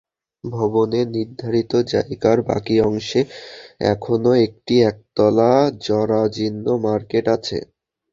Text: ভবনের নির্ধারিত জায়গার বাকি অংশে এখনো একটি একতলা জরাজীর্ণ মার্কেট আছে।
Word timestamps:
ভবনের 0.43 1.07
নির্ধারিত 1.15 1.71
জায়গার 1.91 2.37
বাকি 2.47 2.75
অংশে 2.81 3.21
এখনো 3.87 4.31
একটি 4.45 4.75
একতলা 4.89 5.51
জরাজীর্ণ 5.85 6.65
মার্কেট 6.85 7.25
আছে। 7.35 7.57